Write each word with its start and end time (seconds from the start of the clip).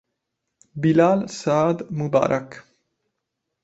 Bilal 0.73 1.29
Saad 1.29 1.91
Mubarak 1.93 2.65